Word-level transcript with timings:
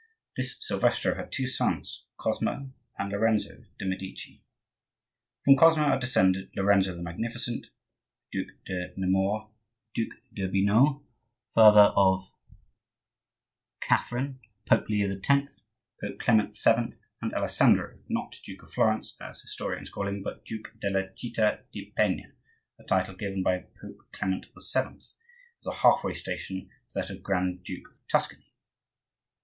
This 0.35 0.57
Silvestro 0.59 1.13
had 1.13 1.31
two 1.31 1.45
sons, 1.45 2.05
Cosmo 2.17 2.71
and 2.97 3.11
Lorenzo 3.11 3.65
de' 3.77 3.85
Medici. 3.85 4.41
From 5.45 5.55
Cosmo 5.55 5.83
are 5.83 5.99
descended 5.99 6.49
Lorenzo 6.55 6.95
the 6.95 7.03
Magnificent, 7.03 7.67
the 8.33 8.45
Duc 8.45 8.47
de 8.65 8.93
Nemours, 8.97 9.51
the 9.93 10.05
Duc 10.07 10.17
d'Urbino, 10.33 11.05
father 11.53 11.93
of 11.95 12.31
Catherine, 13.79 14.39
Pope 14.65 14.89
Leo 14.89 15.15
X., 15.23 15.61
Pope 16.01 16.17
Clement 16.17 16.57
VII., 16.57 16.97
and 17.21 17.31
Alessandro, 17.35 17.99
not 18.09 18.39
Duke 18.43 18.63
of 18.63 18.71
Florence, 18.73 19.15
as 19.21 19.41
historians 19.43 19.91
call 19.91 20.07
him, 20.07 20.23
but 20.23 20.43
Duke 20.43 20.73
della 20.79 21.11
citta 21.15 21.63
di 21.71 21.91
Penna, 21.95 22.23
a 22.79 22.83
title 22.85 23.13
given 23.13 23.43
by 23.43 23.67
Pope 23.79 24.01
Clement 24.11 24.47
VII., 24.47 24.97
as 24.97 25.67
a 25.67 25.73
half 25.75 26.03
way 26.03 26.15
station 26.15 26.69
to 26.89 26.93
that 26.95 27.11
of 27.11 27.21
Grand 27.21 27.63
duke 27.63 27.87
of 27.91 28.07
Tuscany. 28.07 28.51